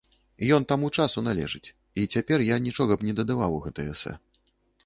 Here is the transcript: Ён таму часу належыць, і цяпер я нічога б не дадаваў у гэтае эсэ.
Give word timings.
Ён 0.55 0.63
таму 0.71 0.87
часу 1.03 1.23
належыць, 1.27 1.73
і 2.05 2.07
цяпер 2.17 2.47
я 2.53 2.57
нічога 2.69 2.93
б 3.03 3.11
не 3.11 3.15
дадаваў 3.21 3.51
у 3.59 3.61
гэтае 3.67 3.89
эсэ. 3.97 4.19